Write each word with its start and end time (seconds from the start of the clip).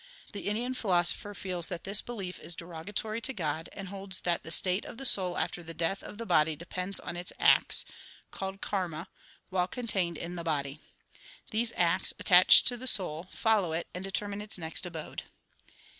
The 0.31 0.47
Indian 0.47 0.73
philosopher 0.73 1.35
feels 1.35 1.67
that 1.67 1.83
this 1.83 2.01
belief 2.01 2.39
is 2.39 2.55
derogatory 2.55 3.21
to 3.21 3.33
God, 3.33 3.69
and 3.71 3.87
holds 3.89 4.21
that 4.21 4.41
the 4.41 4.49
state 4.49 4.83
of 4.83 4.97
the 4.97 5.05
soul 5.05 5.37
after 5.37 5.61
the 5.61 5.75
death 5.75 6.01
of 6.01 6.17
the 6.17 6.25
body 6.25 6.55
depends 6.55 6.99
on 6.99 7.15
its 7.15 7.31
acts 7.39 7.85
(called 8.31 8.61
Karma) 8.61 9.09
while 9.51 9.67
contained 9.67 10.17
in 10.17 10.33
the 10.33 10.43
body. 10.43 10.79
These 11.51 11.71
acts 11.77 12.15
attach 12.17 12.63
to 12.63 12.77
the 12.77 12.87
soul, 12.87 13.27
follow 13.31 13.73
it, 13.73 13.89
and 13.93 14.03
determine 14.03 14.41
its 14.41 14.57
next 14.57 14.87
abode. 14.87 15.21